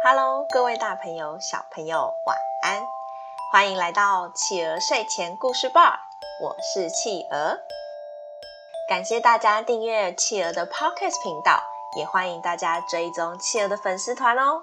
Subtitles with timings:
[0.00, 2.86] Hello，各位大朋友、小朋友，晚安！
[3.50, 5.98] 欢迎来到企鹅睡前故事吧，
[6.40, 7.58] 我是企鹅。
[8.88, 11.60] 感谢大家订阅企鹅的 Podcast 频道，
[11.96, 14.62] 也欢迎大家追踪企鹅的粉丝团哦。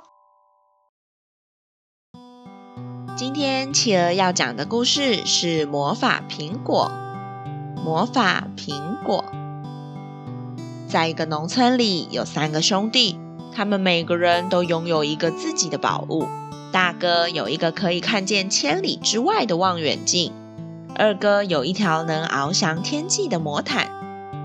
[3.17, 6.89] 今天企鹅要讲的故事是魔法苹果。
[7.83, 9.25] 魔法苹果，
[10.89, 13.19] 在一个农村里，有三个兄弟。
[13.55, 16.27] 他们每个人都拥有一个自己的宝物。
[16.73, 20.33] 大哥有一个可以看见千里之外的望远镜，
[20.93, 23.89] 二哥有一条能翱翔天际的魔毯，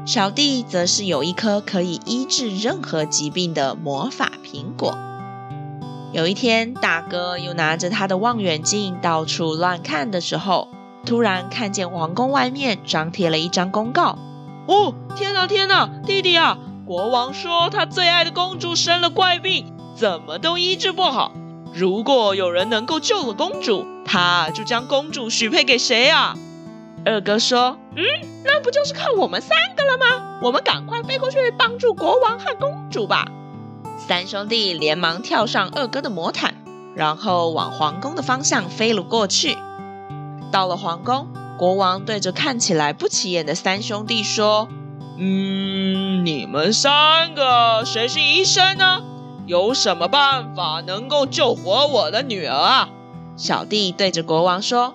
[0.06, 4.96] 小弟则是有一颗可以医治任何疾病的魔法苹果。
[6.12, 10.68] 有一天，大哥又拿着他的望远镜到处乱看的时候，
[11.04, 14.18] 突然看见皇宫外面张贴了一张公告。
[14.66, 16.58] 哦，天哪，天哪，弟弟啊！
[16.90, 21.30] 国王说，他最爱的公主生了怪病，怎么都医治不好。
[21.72, 26.34] 如果有人能够救了公主，他就将公主许配给谁啊？
[27.04, 28.02] 二哥说：“嗯，
[28.44, 30.40] 那不就是靠我们三个了吗？
[30.42, 33.24] 我们赶快飞过去帮助国王和公主吧。”
[34.08, 36.56] 三兄弟连忙跳上二哥的魔毯，
[36.96, 39.56] 然后往皇宫的方向飞了过去。
[40.50, 44.66] 到了皇宫，国王对着看起来不起眼的三兄弟说。
[45.22, 49.02] 嗯，你们三个谁是医生呢？
[49.44, 52.88] 有什么办法能够救活我的女儿啊？
[53.36, 54.94] 小弟对着国王说：“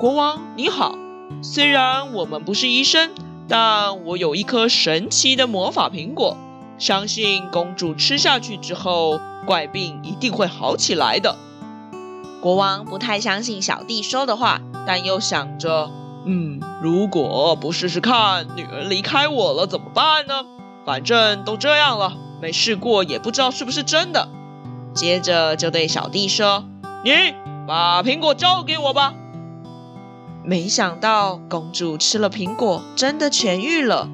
[0.00, 0.96] 国王你好，
[1.44, 3.12] 虽然我们不是医生，
[3.46, 6.36] 但我有一颗神奇的魔法苹果，
[6.76, 11.36] 相信公主吃下去之后，怪病一定会好起来的。”
[12.42, 15.92] 国王不太相信小弟说的话，但又想着。
[16.24, 20.44] 嗯，如果不试试看，女儿离开我了怎么办呢？
[20.84, 24.28] 反正都这样了，没试过也不知道是不是真的。
[24.94, 26.64] 接着就对小弟说
[27.04, 27.34] ：“你
[27.66, 29.14] 把苹果交给我吧。”
[30.44, 34.08] 没想到公主吃了苹果，真的痊愈了。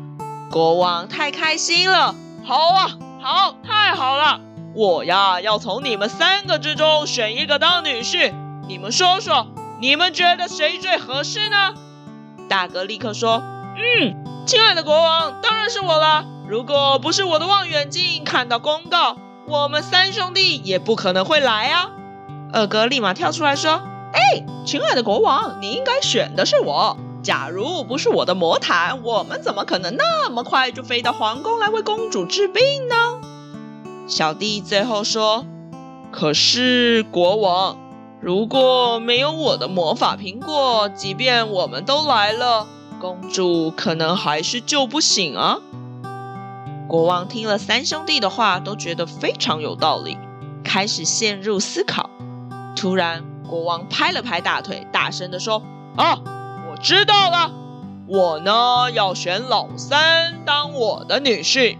[0.50, 2.14] 国王太开心了，
[2.44, 4.40] 好啊，好，太好了！
[4.74, 8.32] 我呀，要从你们三个之中选一个当女婿。
[8.68, 9.46] 你们说说，
[9.80, 11.74] 你们觉得谁最合适呢？
[12.48, 13.42] 大哥立刻说
[13.76, 16.24] ：“嗯，亲爱的国王，当然是我了。
[16.48, 19.16] 如果不是我的望远镜看到公告，
[19.46, 21.90] 我们三兄弟也不可能会来啊。”
[22.52, 23.82] 二哥立马跳出来说
[24.14, 26.96] ：“哎，亲爱的国王，你应该选的是我。
[27.22, 32.94] 假如不是我的魔毯，我们怎么可能那么快就飞到皇宫来为公主治病呢？”
[34.08, 35.44] 小弟最后说
[36.10, 37.76] ：“可是国王。”
[38.20, 42.66] 如果没有我的魔法苹果，即便我们都来了，
[43.00, 45.58] 公主可能还是救不醒啊。
[46.88, 50.18] 国王听了三兄弟的话，都觉得非常有道理，
[50.64, 52.10] 开始陷入思考。
[52.74, 55.62] 突然，国王拍了拍大腿，大声地说
[55.96, 56.18] ：“啊，
[56.72, 57.52] 我知道了，
[58.08, 61.78] 我呢要选老三当我的女婿。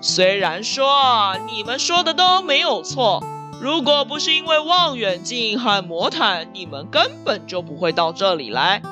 [0.00, 3.22] 虽然说啊，你们说的都没有错。”
[3.60, 8.82] 如果不是因为望远镜和魔毯，你们根本就不会到这里来。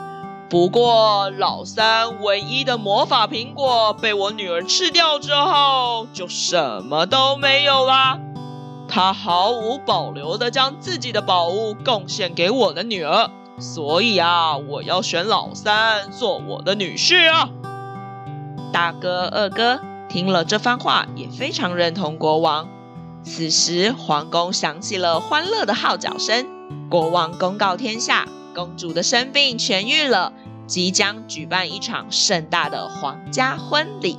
[0.49, 8.19] 不过老三唯一的魔法苹果被我女儿吃掉之后，就什么都没有啦。
[8.89, 17.51] 她毫无保留地将自己的宝物贡献给我的女儿，所以啊，我要选老三做我的女婿啊。
[18.73, 22.69] 大哥、二哥听了这番话，也非常认同国王。
[23.25, 26.47] 此时，皇宫响起了欢乐的号角声。
[26.91, 30.33] 国王公告天下，公主的生病痊愈了，
[30.67, 34.19] 即将举办一场盛大的皇家婚礼。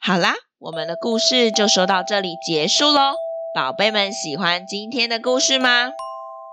[0.00, 3.14] 好啦，我们的故事就说到这里结束喽。
[3.54, 5.90] 宝贝们喜欢今天的故事吗？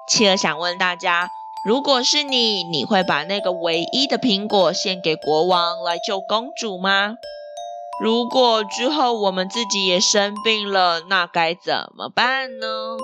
[0.10, 1.30] 企鹅想问大家，
[1.66, 7.16] 如果是你，你会把那个唯一的苹果献给国王来救公主吗？
[8.02, 12.98] 如果之后我们自己也生病了，那该怎么办呢？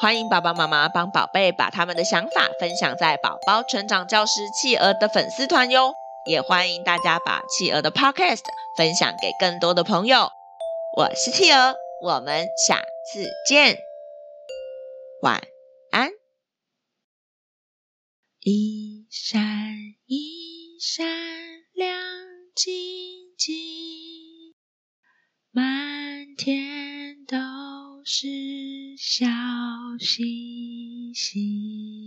[0.00, 5.92] 欢迎爸爸妈妈帮宝贝把他们的想法分享在宝宝成长教室企鹅的粉丝团哟。
[6.26, 8.44] 也欢迎大家把企鹅的 Podcast
[8.78, 10.30] 分享给更多的朋友。
[10.96, 12.76] 我是企鹅，我们下
[13.12, 13.76] 次见，
[15.20, 15.42] 晚
[15.90, 16.12] 安。
[18.40, 19.42] 一闪
[28.06, 28.28] 是
[28.98, 29.24] 小
[29.98, 32.03] 星星。